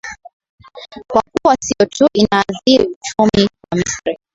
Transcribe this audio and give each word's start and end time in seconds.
kwa 1.11 1.21
kuwa 1.21 1.55
sio 1.61 1.85
tu 1.85 2.07
inaadhiri 2.13 2.83
uchumi 2.85 3.49
wa 3.71 3.77
misri 3.77 4.19